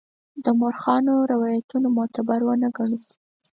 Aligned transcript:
د 0.43 0.45
مورخانو 0.59 1.13
روایتونه 1.31 1.87
معتبر 1.97 2.39
ونه 2.45 2.67
ګڼو. 2.77 2.99